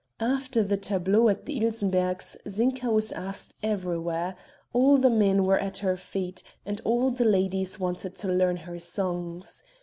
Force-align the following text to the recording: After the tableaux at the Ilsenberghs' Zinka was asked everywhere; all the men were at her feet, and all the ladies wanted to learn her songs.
After 0.19 0.63
the 0.63 0.77
tableaux 0.77 1.29
at 1.29 1.45
the 1.45 1.59
Ilsenberghs' 1.61 2.35
Zinka 2.49 2.89
was 2.89 3.11
asked 3.11 3.53
everywhere; 3.61 4.35
all 4.73 4.97
the 4.97 5.11
men 5.11 5.43
were 5.43 5.59
at 5.59 5.77
her 5.85 5.95
feet, 5.95 6.41
and 6.65 6.81
all 6.83 7.11
the 7.11 7.23
ladies 7.23 7.79
wanted 7.79 8.15
to 8.15 8.27
learn 8.27 8.57
her 8.65 8.79
songs. 8.79 9.61